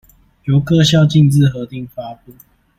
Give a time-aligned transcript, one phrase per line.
[0.45, 2.33] 由各校逕自核定發布